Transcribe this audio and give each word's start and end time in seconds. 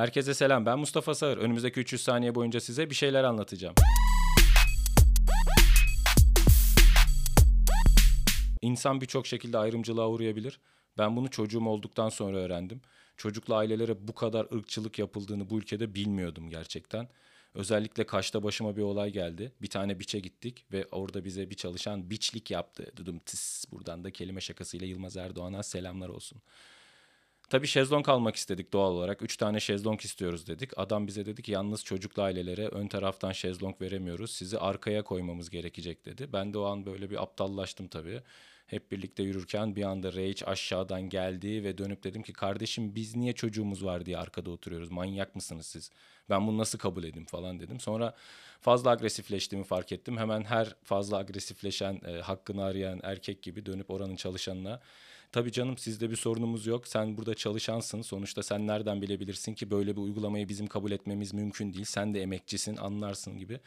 Herkese 0.00 0.34
selam. 0.34 0.66
Ben 0.66 0.78
Mustafa 0.78 1.14
Sağır. 1.14 1.36
Önümüzdeki 1.38 1.80
300 1.80 2.02
saniye 2.02 2.34
boyunca 2.34 2.60
size 2.60 2.90
bir 2.90 2.94
şeyler 2.94 3.24
anlatacağım. 3.24 3.74
İnsan 8.62 9.00
birçok 9.00 9.26
şekilde 9.26 9.58
ayrımcılığa 9.58 10.08
uğrayabilir. 10.08 10.60
Ben 10.98 11.16
bunu 11.16 11.30
çocuğum 11.30 11.66
olduktan 11.66 12.08
sonra 12.08 12.36
öğrendim. 12.36 12.80
Çocuklu 13.16 13.54
ailelere 13.54 14.08
bu 14.08 14.14
kadar 14.14 14.46
ırkçılık 14.54 14.98
yapıldığını 14.98 15.50
bu 15.50 15.58
ülkede 15.58 15.94
bilmiyordum 15.94 16.50
gerçekten. 16.50 17.08
Özellikle 17.54 18.06
Kaş'ta 18.06 18.42
başıma 18.42 18.76
bir 18.76 18.82
olay 18.82 19.10
geldi. 19.10 19.52
Bir 19.62 19.70
tane 19.70 19.98
biçe 19.98 20.20
gittik 20.20 20.64
ve 20.72 20.86
orada 20.92 21.24
bize 21.24 21.50
bir 21.50 21.56
çalışan 21.56 22.10
biçlik 22.10 22.50
yaptı. 22.50 22.92
Dedim 22.96 23.18
tıs 23.18 23.64
buradan 23.72 24.04
da 24.04 24.10
kelime 24.10 24.40
şakasıyla 24.40 24.86
Yılmaz 24.86 25.16
Erdoğan'a 25.16 25.62
selamlar 25.62 26.08
olsun. 26.08 26.42
Tabii 27.50 27.66
şezlong 27.66 28.08
almak 28.08 28.36
istedik 28.36 28.72
doğal 28.72 28.92
olarak. 28.92 29.22
Üç 29.22 29.36
tane 29.36 29.60
şezlong 29.60 30.00
istiyoruz 30.00 30.46
dedik. 30.46 30.70
Adam 30.76 31.06
bize 31.06 31.26
dedi 31.26 31.42
ki 31.42 31.52
yalnız 31.52 31.84
çocuklu 31.84 32.22
ailelere 32.22 32.68
ön 32.68 32.88
taraftan 32.88 33.32
şezlong 33.32 33.80
veremiyoruz. 33.82 34.30
Sizi 34.30 34.58
arkaya 34.58 35.04
koymamız 35.04 35.50
gerekecek 35.50 36.06
dedi. 36.06 36.32
Ben 36.32 36.54
de 36.54 36.58
o 36.58 36.64
an 36.64 36.86
böyle 36.86 37.10
bir 37.10 37.22
aptallaştım 37.22 37.88
tabii. 37.88 38.22
Hep 38.70 38.92
birlikte 38.92 39.22
yürürken 39.22 39.76
bir 39.76 39.82
anda 39.82 40.12
Rage 40.12 40.44
aşağıdan 40.44 41.02
geldi 41.02 41.64
ve 41.64 41.78
dönüp 41.78 42.04
dedim 42.04 42.22
ki 42.22 42.32
kardeşim 42.32 42.94
biz 42.94 43.16
niye 43.16 43.32
çocuğumuz 43.32 43.84
var 43.84 44.06
diye 44.06 44.18
arkada 44.18 44.50
oturuyoruz. 44.50 44.90
Manyak 44.90 45.34
mısınız 45.34 45.66
siz? 45.66 45.90
Ben 46.30 46.46
bunu 46.46 46.58
nasıl 46.58 46.78
kabul 46.78 47.04
edeyim 47.04 47.26
falan 47.26 47.60
dedim. 47.60 47.80
Sonra 47.80 48.14
fazla 48.60 48.90
agresifleştiğimi 48.90 49.66
fark 49.66 49.92
ettim. 49.92 50.18
Hemen 50.18 50.44
her 50.44 50.74
fazla 50.82 51.16
agresifleşen, 51.16 52.00
e, 52.06 52.20
hakkını 52.20 52.64
arayan 52.64 53.00
erkek 53.02 53.42
gibi 53.42 53.66
dönüp 53.66 53.90
oranın 53.90 54.16
çalışanına 54.16 54.80
Tabii 55.32 55.52
canım 55.52 55.78
sizde 55.78 56.10
bir 56.10 56.16
sorunumuz 56.16 56.66
yok. 56.66 56.88
Sen 56.88 57.16
burada 57.16 57.34
çalışansın. 57.34 58.02
Sonuçta 58.02 58.42
sen 58.42 58.66
nereden 58.66 59.02
bilebilirsin 59.02 59.54
ki 59.54 59.70
böyle 59.70 59.96
bir 59.96 60.00
uygulamayı 60.00 60.48
bizim 60.48 60.66
kabul 60.66 60.90
etmemiz 60.92 61.34
mümkün 61.34 61.72
değil. 61.72 61.84
Sen 61.84 62.14
de 62.14 62.22
emekçisin, 62.22 62.76
anlarsın 62.76 63.38
gibi 63.38 63.60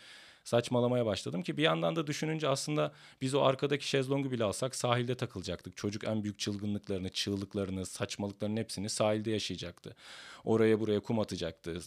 saçmalamaya 0.43 1.05
başladım 1.05 1.43
ki 1.43 1.57
bir 1.57 1.63
yandan 1.63 1.95
da 1.95 2.07
düşününce 2.07 2.47
aslında 2.47 2.93
biz 3.21 3.35
o 3.35 3.41
arkadaki 3.41 3.87
şezlongu 3.87 4.31
bile 4.31 4.43
alsak 4.43 4.75
sahilde 4.75 5.15
takılacaktık. 5.15 5.77
Çocuk 5.77 6.03
en 6.03 6.23
büyük 6.23 6.39
çılgınlıklarını, 6.39 7.09
çığlıklarını, 7.09 7.85
saçmalıklarının 7.85 8.57
hepsini 8.57 8.89
sahilde 8.89 9.31
yaşayacaktı. 9.31 9.95
Oraya 10.43 10.79
buraya 10.79 10.99
kum 10.99 11.19
atacaktı, 11.19 11.79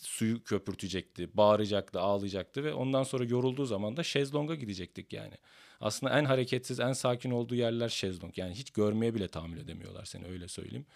suyu 0.00 0.44
köpürtecekti, 0.44 1.36
bağıracaktı, 1.36 2.00
ağlayacaktı 2.00 2.64
ve 2.64 2.74
ondan 2.74 3.02
sonra 3.02 3.24
yorulduğu 3.24 3.66
zaman 3.66 3.96
da 3.96 4.02
şezlonga 4.02 4.54
gidecektik 4.54 5.12
yani. 5.12 5.34
Aslında 5.80 6.18
en 6.18 6.24
hareketsiz, 6.24 6.80
en 6.80 6.92
sakin 6.92 7.30
olduğu 7.30 7.54
yerler 7.54 7.88
şezlong. 7.88 8.38
Yani 8.38 8.54
hiç 8.54 8.70
görmeye 8.70 9.14
bile 9.14 9.28
tahammül 9.28 9.58
edemiyorlar 9.58 10.04
seni 10.04 10.26
öyle 10.26 10.48
söyleyeyim. 10.48 10.86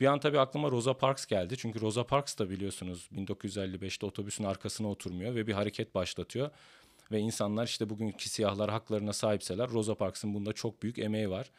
Bir 0.00 0.06
an 0.06 0.20
tabii 0.20 0.38
aklıma 0.38 0.70
Rosa 0.70 0.94
Parks 0.94 1.26
geldi. 1.26 1.56
Çünkü 1.58 1.80
Rosa 1.80 2.04
Parks 2.04 2.38
da 2.38 2.50
biliyorsunuz 2.50 3.08
1955'te 3.16 4.06
otobüsün 4.06 4.44
arkasına 4.44 4.90
oturmuyor 4.90 5.34
ve 5.34 5.46
bir 5.46 5.52
hareket 5.52 5.94
başlatıyor. 5.94 6.50
Ve 7.12 7.18
insanlar 7.18 7.66
işte 7.66 7.90
bugünkü 7.90 8.28
siyahlar 8.28 8.70
haklarına 8.70 9.12
sahipseler 9.12 9.70
Rosa 9.70 9.94
Parks'ın 9.94 10.34
bunda 10.34 10.52
çok 10.52 10.82
büyük 10.82 10.98
emeği 10.98 11.30
var. 11.30 11.50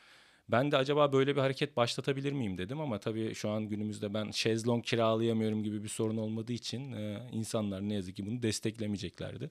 Ben 0.49 0.71
de 0.71 0.77
acaba 0.77 1.13
böyle 1.13 1.35
bir 1.35 1.41
hareket 1.41 1.77
başlatabilir 1.77 2.31
miyim 2.31 2.57
dedim 2.57 2.81
ama 2.81 2.99
tabii 2.99 3.33
şu 3.35 3.49
an 3.49 3.63
günümüzde 3.63 4.13
ben 4.13 4.31
şezlong 4.31 4.85
kiralayamıyorum 4.85 5.63
gibi 5.63 5.83
bir 5.83 5.89
sorun 5.89 6.17
olmadığı 6.17 6.53
için 6.53 6.91
e, 6.91 7.29
insanlar 7.31 7.81
ne 7.81 7.93
yazık 7.93 8.15
ki 8.15 8.25
bunu 8.25 8.43
desteklemeyeceklerdi. 8.43 9.49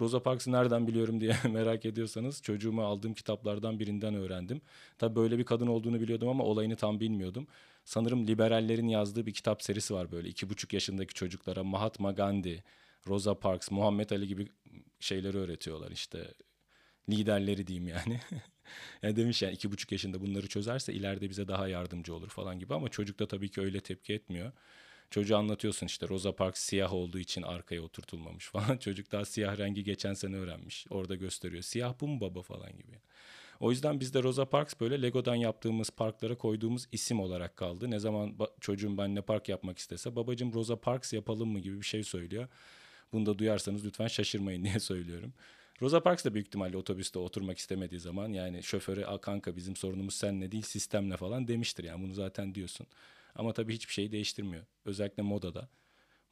Rosa 0.00 0.22
Parks'ı 0.22 0.52
nereden 0.52 0.86
biliyorum 0.88 1.20
diye 1.20 1.36
merak 1.52 1.84
ediyorsanız 1.86 2.42
çocuğuma 2.42 2.84
aldığım 2.84 3.14
kitaplardan 3.14 3.80
birinden 3.80 4.14
öğrendim. 4.14 4.60
Tabii 4.98 5.16
böyle 5.16 5.38
bir 5.38 5.44
kadın 5.44 5.66
olduğunu 5.66 6.00
biliyordum 6.00 6.28
ama 6.28 6.44
olayını 6.44 6.76
tam 6.76 7.00
bilmiyordum. 7.00 7.46
Sanırım 7.84 8.26
liberallerin 8.26 8.88
yazdığı 8.88 9.26
bir 9.26 9.32
kitap 9.34 9.62
serisi 9.62 9.94
var 9.94 10.12
böyle. 10.12 10.28
iki 10.28 10.50
buçuk 10.50 10.72
yaşındaki 10.72 11.14
çocuklara 11.14 11.64
Mahatma 11.64 12.12
Gandhi, 12.12 12.62
Rosa 13.08 13.34
Parks, 13.38 13.70
Muhammed 13.70 14.10
Ali 14.10 14.26
gibi 14.28 14.48
şeyleri 15.00 15.38
öğretiyorlar 15.38 15.90
işte. 15.90 16.34
Liderleri 17.10 17.66
diyeyim 17.66 17.88
yani. 17.88 18.20
yani 19.02 19.16
demiş 19.16 19.42
yani 19.42 19.54
iki 19.54 19.72
buçuk 19.72 19.92
yaşında 19.92 20.20
bunları 20.20 20.46
çözerse 20.48 20.92
ileride 20.92 21.30
bize 21.30 21.48
daha 21.48 21.68
yardımcı 21.68 22.14
olur 22.14 22.28
falan 22.28 22.58
gibi 22.58 22.74
ama 22.74 22.88
çocuk 22.88 23.18
da 23.18 23.28
tabii 23.28 23.50
ki 23.50 23.60
öyle 23.60 23.80
tepki 23.80 24.12
etmiyor. 24.14 24.52
Çocuğa 25.10 25.38
anlatıyorsun 25.38 25.86
işte 25.86 26.08
Rosa 26.08 26.32
Parks 26.32 26.60
siyah 26.60 26.92
olduğu 26.92 27.18
için 27.18 27.42
arkaya 27.42 27.82
oturtulmamış 27.82 28.46
falan. 28.46 28.76
Çocuk 28.80 29.12
daha 29.12 29.24
siyah 29.24 29.58
rengi 29.58 29.84
geçen 29.84 30.14
sene 30.14 30.36
öğrenmiş. 30.36 30.86
Orada 30.90 31.14
gösteriyor. 31.14 31.62
Siyah 31.62 31.94
bu 32.00 32.08
mu 32.08 32.20
baba 32.20 32.42
falan 32.42 32.72
gibi. 32.72 33.00
O 33.60 33.70
yüzden 33.70 34.00
bizde 34.00 34.22
Rosa 34.22 34.44
Parks 34.44 34.74
böyle 34.80 35.02
Lego'dan 35.02 35.34
yaptığımız 35.34 35.90
parklara 35.90 36.38
koyduğumuz 36.38 36.88
isim 36.92 37.20
olarak 37.20 37.56
kaldı. 37.56 37.90
Ne 37.90 37.98
zaman 37.98 38.34
çocuğum 38.60 38.98
benle 38.98 39.22
park 39.22 39.48
yapmak 39.48 39.78
istese 39.78 40.16
babacım 40.16 40.54
Rosa 40.54 40.76
Parks 40.76 41.12
yapalım 41.12 41.48
mı 41.48 41.60
gibi 41.60 41.80
bir 41.80 41.86
şey 41.86 42.04
söylüyor. 42.04 42.48
Bunu 43.12 43.26
da 43.26 43.38
duyarsanız 43.38 43.84
lütfen 43.84 44.06
şaşırmayın 44.06 44.64
diye 44.64 44.80
söylüyorum. 44.80 45.32
Rosa 45.82 46.02
Parks 46.02 46.24
da 46.24 46.34
büyük 46.34 46.46
ihtimalle 46.46 46.76
otobüste 46.76 47.18
oturmak 47.18 47.58
istemediği 47.58 48.00
zaman 48.00 48.32
yani 48.32 48.62
şoföre 48.62 49.06
kanka 49.22 49.56
bizim 49.56 49.76
sorunumuz 49.76 50.14
senle 50.14 50.52
değil 50.52 50.62
sistemle 50.62 51.16
falan 51.16 51.48
demiştir. 51.48 51.84
Yani 51.84 52.02
bunu 52.02 52.14
zaten 52.14 52.54
diyorsun. 52.54 52.86
Ama 53.38 53.52
tabii 53.52 53.74
hiçbir 53.74 53.92
şeyi 53.92 54.12
değiştirmiyor. 54.12 54.66
Özellikle 54.84 55.22
modada. 55.22 55.68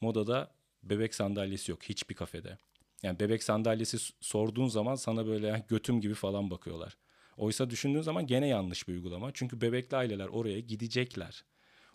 Modada 0.01 0.55
bebek 0.83 1.15
sandalyesi 1.15 1.71
yok 1.71 1.83
hiçbir 1.83 2.15
kafede. 2.15 2.59
Yani 3.03 3.21
bebek 3.21 3.43
sandalyesi 3.43 3.99
sorduğun 4.21 4.69
zaman 4.69 4.95
sana 4.95 5.27
böyle 5.27 5.47
yani 5.47 5.65
götüm 5.69 6.01
gibi 6.01 6.15
falan 6.15 6.51
bakıyorlar. 6.51 6.97
Oysa 7.37 7.71
düşündüğün 7.71 8.01
zaman 8.01 8.27
gene 8.27 8.49
yanlış 8.49 8.89
bir 8.89 8.93
uygulama. 8.93 9.31
Çünkü 9.35 9.61
bebekli 9.61 9.97
aileler 9.97 10.29
oraya 10.29 10.61
gidecekler. 10.61 11.45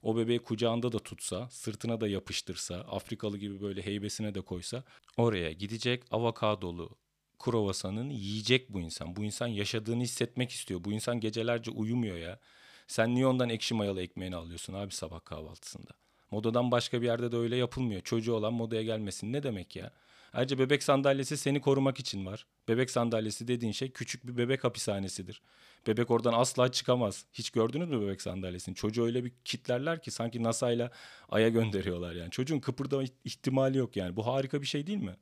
O 0.02 0.18
bebeği 0.18 0.40
kucağında 0.40 0.92
da 0.92 1.00
tutsa, 1.00 1.50
sırtına 1.50 2.02
da 2.02 2.08
yapıştırsa, 2.08 2.76
Afrikalı 2.76 3.38
gibi 3.38 3.62
böyle 3.62 3.86
heybesine 3.86 4.36
de 4.36 4.42
koysa 4.42 4.84
oraya 5.18 5.52
gidecek 5.52 6.04
avokadolu 6.12 6.98
kruvasanını 7.40 8.14
yiyecek 8.14 8.74
bu 8.74 8.80
insan. 8.82 9.16
Bu 9.16 9.24
insan 9.24 9.48
yaşadığını 9.48 10.04
hissetmek 10.04 10.52
istiyor. 10.52 10.84
Bu 10.84 10.92
insan 10.92 11.20
gecelerce 11.20 11.72
uyumuyor 11.72 12.18
ya. 12.18 12.40
Sen 12.90 13.16
niye 13.16 13.28
ondan 13.28 13.50
ekşi 13.50 13.74
mayalı 13.74 14.02
ekmeğini 14.02 14.36
alıyorsun 14.36 14.74
abi 14.74 14.94
sabah 14.94 15.26
kahvaltısında? 15.26 15.92
Modadan 16.32 16.72
başka 16.72 17.02
bir 17.02 17.06
yerde 17.06 17.32
de 17.32 17.38
öyle 17.38 17.56
yapılmıyor. 17.56 18.02
Çocuğu 18.02 18.34
olan 18.34 18.54
modaya 18.54 18.84
gelmesin 18.84 19.34
ne 19.34 19.44
demek 19.44 19.76
ya? 19.76 19.92
Ayrıca 20.34 20.60
bebek 20.60 20.84
sandalyesi 20.84 21.38
seni 21.38 21.62
korumak 21.62 22.00
için 22.00 22.26
var. 22.26 22.46
Bebek 22.68 22.92
sandalyesi 22.92 23.48
dediğin 23.48 23.72
şey 23.72 23.92
küçük 23.92 24.28
bir 24.28 24.38
bebek 24.38 24.64
hapishanesidir. 24.64 25.42
Bebek 25.88 26.12
oradan 26.12 26.34
asla 26.34 26.72
çıkamaz. 26.72 27.26
Hiç 27.34 27.50
gördünüz 27.50 27.90
mü 27.90 28.02
bebek 28.02 28.22
sandalyesini? 28.22 28.76
Çocuğu 28.76 29.04
öyle 29.04 29.24
bir 29.26 29.32
kitlerler 29.46 30.02
ki 30.02 30.12
sanki 30.12 30.44
NASA 30.44 30.72
ile 30.72 30.92
Ay'a 31.30 31.50
gönderiyorlar 31.50 32.14
yani. 32.14 32.32
Çocuğun 32.32 32.60
kıpırdama 32.60 33.04
ihtimali 33.26 33.78
yok 33.78 33.96
yani. 33.96 34.16
Bu 34.16 34.26
harika 34.26 34.62
bir 34.62 34.68
şey 34.68 34.88
değil 34.88 35.04
mi? 35.04 35.16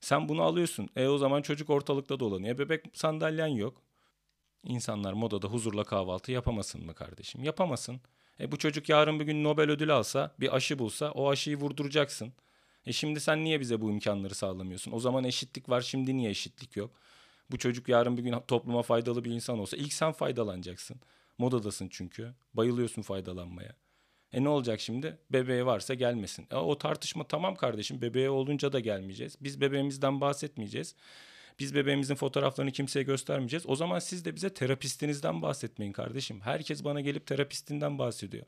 Sen 0.00 0.28
bunu 0.28 0.42
alıyorsun. 0.42 0.88
E 0.96 1.06
o 1.06 1.18
zaman 1.18 1.42
çocuk 1.42 1.70
ortalıkta 1.70 2.20
dolanıyor. 2.20 2.54
E, 2.54 2.58
bebek 2.58 2.84
sandalyen 2.92 3.46
yok. 3.46 3.82
İnsanlar 4.64 5.12
modada 5.12 5.48
huzurla 5.48 5.84
kahvaltı 5.84 6.32
yapamasın 6.32 6.86
mı 6.86 6.94
kardeşim? 6.94 7.44
Yapamasın. 7.44 8.00
E 8.40 8.52
bu 8.52 8.58
çocuk 8.58 8.88
yarın 8.88 9.20
bir 9.20 9.24
gün 9.24 9.44
Nobel 9.44 9.70
ödülü 9.70 9.92
alsa, 9.92 10.34
bir 10.40 10.56
aşı 10.56 10.78
bulsa 10.78 11.10
o 11.10 11.30
aşıyı 11.30 11.56
vurduracaksın. 11.56 12.32
E 12.86 12.92
şimdi 12.92 13.20
sen 13.20 13.44
niye 13.44 13.60
bize 13.60 13.80
bu 13.80 13.90
imkanları 13.90 14.34
sağlamıyorsun? 14.34 14.92
O 14.92 15.00
zaman 15.00 15.24
eşitlik 15.24 15.68
var, 15.68 15.80
şimdi 15.80 16.16
niye 16.16 16.30
eşitlik 16.30 16.76
yok? 16.76 16.90
Bu 17.50 17.58
çocuk 17.58 17.88
yarın 17.88 18.16
bir 18.16 18.22
gün 18.22 18.34
topluma 18.48 18.82
faydalı 18.82 19.24
bir 19.24 19.30
insan 19.30 19.58
olsa 19.58 19.76
ilk 19.76 19.92
sen 19.92 20.12
faydalanacaksın. 20.12 21.00
Modadasın 21.38 21.88
çünkü. 21.88 22.34
Bayılıyorsun 22.54 23.02
faydalanmaya. 23.02 23.76
E 24.32 24.44
ne 24.44 24.48
olacak 24.48 24.80
şimdi? 24.80 25.18
Bebeği 25.30 25.66
varsa 25.66 25.94
gelmesin. 25.94 26.46
E 26.50 26.56
o 26.56 26.78
tartışma 26.78 27.24
tamam 27.28 27.54
kardeşim. 27.54 28.02
Bebeği 28.02 28.30
olunca 28.30 28.72
da 28.72 28.80
gelmeyeceğiz. 28.80 29.36
Biz 29.40 29.60
bebeğimizden 29.60 30.20
bahsetmeyeceğiz. 30.20 30.94
Biz 31.58 31.74
bebeğimizin 31.74 32.14
fotoğraflarını 32.14 32.72
kimseye 32.72 33.02
göstermeyeceğiz. 33.02 33.64
O 33.68 33.76
zaman 33.76 33.98
siz 33.98 34.24
de 34.24 34.34
bize 34.34 34.54
terapistinizden 34.54 35.42
bahsetmeyin 35.42 35.92
kardeşim. 35.92 36.40
Herkes 36.40 36.84
bana 36.84 37.00
gelip 37.00 37.26
terapistinden 37.26 37.98
bahsediyor. 37.98 38.46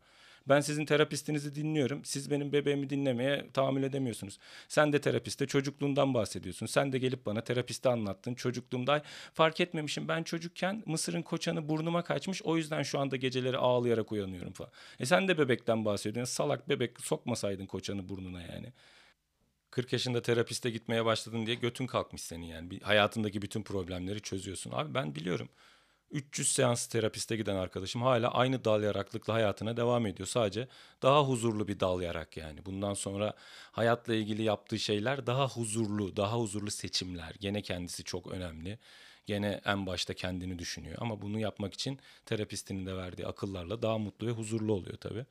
Ben 0.48 0.60
sizin 0.60 0.84
terapistinizi 0.84 1.54
dinliyorum. 1.54 2.04
Siz 2.04 2.30
benim 2.30 2.52
bebeğimi 2.52 2.90
dinlemeye 2.90 3.50
tahammül 3.52 3.82
edemiyorsunuz. 3.82 4.38
Sen 4.68 4.92
de 4.92 5.00
terapiste 5.00 5.46
çocukluğundan 5.46 6.14
bahsediyorsun. 6.14 6.66
Sen 6.66 6.92
de 6.92 6.98
gelip 6.98 7.26
bana 7.26 7.40
terapiste 7.40 7.88
anlattın. 7.88 8.34
Çocukluğumda 8.34 9.02
fark 9.34 9.60
etmemişim. 9.60 10.08
Ben 10.08 10.22
çocukken 10.22 10.82
mısırın 10.86 11.22
koçanı 11.22 11.68
burnuma 11.68 12.04
kaçmış. 12.04 12.42
O 12.42 12.56
yüzden 12.56 12.82
şu 12.82 12.98
anda 12.98 13.16
geceleri 13.16 13.56
ağlayarak 13.56 14.12
uyanıyorum 14.12 14.52
falan. 14.52 14.70
E 15.00 15.06
sen 15.06 15.28
de 15.28 15.38
bebekten 15.38 15.84
bahsediyorsun. 15.84 16.34
Salak 16.34 16.68
bebek 16.68 17.00
sokmasaydın 17.00 17.66
koçanı 17.66 18.08
burnuna 18.08 18.42
yani. 18.42 18.72
40 19.74 19.92
yaşında 19.92 20.22
terapiste 20.22 20.70
gitmeye 20.70 21.04
başladın 21.04 21.46
diye 21.46 21.56
götün 21.56 21.86
kalkmış 21.86 22.22
senin 22.22 22.46
yani. 22.46 22.70
Bir, 22.70 22.82
hayatındaki 22.82 23.42
bütün 23.42 23.62
problemleri 23.62 24.20
çözüyorsun. 24.20 24.72
Abi 24.74 24.94
ben 24.94 25.14
biliyorum. 25.14 25.48
300 26.10 26.52
seans 26.52 26.86
terapiste 26.86 27.36
giden 27.36 27.56
arkadaşım 27.56 28.02
hala 28.02 28.30
aynı 28.34 28.64
dal 28.64 28.82
yaraklıkla 28.82 29.34
hayatına 29.34 29.76
devam 29.76 30.06
ediyor. 30.06 30.26
Sadece 30.26 30.68
daha 31.02 31.24
huzurlu 31.24 31.68
bir 31.68 31.80
dal 31.80 32.00
yarak 32.02 32.36
yani. 32.36 32.66
Bundan 32.66 32.94
sonra 32.94 33.34
hayatla 33.72 34.14
ilgili 34.14 34.42
yaptığı 34.42 34.78
şeyler 34.78 35.26
daha 35.26 35.48
huzurlu, 35.48 36.16
daha 36.16 36.38
huzurlu 36.38 36.70
seçimler. 36.70 37.34
Gene 37.40 37.62
kendisi 37.62 38.04
çok 38.04 38.26
önemli. 38.26 38.78
Gene 39.26 39.60
en 39.64 39.86
başta 39.86 40.14
kendini 40.14 40.58
düşünüyor 40.58 40.96
ama 41.00 41.22
bunu 41.22 41.38
yapmak 41.38 41.74
için 41.74 42.00
terapistinin 42.26 42.86
de 42.86 42.96
verdiği 42.96 43.26
akıllarla 43.26 43.82
daha 43.82 43.98
mutlu 43.98 44.26
ve 44.26 44.30
huzurlu 44.30 44.72
oluyor 44.72 44.96
tabii. 44.96 45.26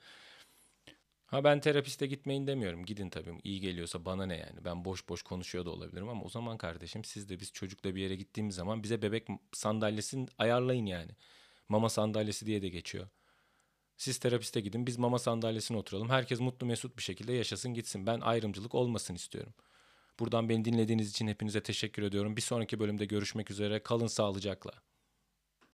Ha 1.34 1.44
ben 1.44 1.60
terapiste 1.60 2.08
gitmeyin 2.08 2.48
demiyorum. 2.48 2.86
Gidin 2.86 3.10
tabii. 3.10 3.40
iyi 3.44 3.60
geliyorsa 3.60 4.06
bana 4.06 4.26
ne 4.26 4.38
yani. 4.38 4.66
Ben 4.66 4.86
boş 4.86 5.10
boş 5.10 5.22
konuşuyor 5.22 5.66
da 5.66 5.70
olabilirim 5.70 6.10
ama 6.10 6.24
o 6.24 6.30
zaman 6.30 6.58
kardeşim 6.58 7.04
siz 7.04 7.30
de 7.30 7.40
biz 7.40 7.52
çocukla 7.54 7.96
bir 7.96 8.02
yere 8.02 8.16
gittiğimiz 8.16 8.56
zaman 8.56 8.84
bize 8.84 9.02
bebek 9.02 9.28
sandalyesini 9.54 10.28
ayarlayın 10.38 10.86
yani. 10.86 11.12
Mama 11.70 11.90
sandalyesi 11.90 12.46
diye 12.46 12.62
de 12.62 12.70
geçiyor. 12.70 13.08
Siz 13.98 14.18
terapiste 14.18 14.62
gidin 14.62 14.88
biz 14.88 14.98
mama 14.98 15.20
sandalyesine 15.20 15.78
oturalım. 15.78 16.10
Herkes 16.10 16.40
mutlu 16.40 16.68
mesut 16.68 16.98
bir 16.98 17.04
şekilde 17.04 17.34
yaşasın 17.34 17.74
gitsin. 17.74 18.06
Ben 18.08 18.20
ayrımcılık 18.20 18.76
olmasın 18.76 19.16
istiyorum. 19.16 19.54
Buradan 20.20 20.50
beni 20.50 20.66
dinlediğiniz 20.66 21.10
için 21.10 21.28
hepinize 21.28 21.64
teşekkür 21.64 22.04
ediyorum. 22.04 22.38
Bir 22.38 22.42
sonraki 22.42 22.80
bölümde 22.80 23.06
görüşmek 23.06 23.52
üzere. 23.52 23.84
Kalın 23.84 24.08
sağlıcakla. 24.08 24.72